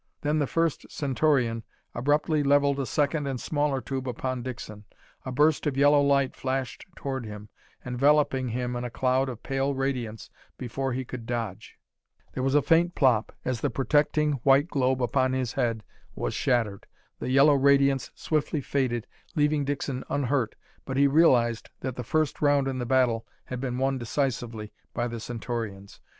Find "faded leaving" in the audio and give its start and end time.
18.61-19.65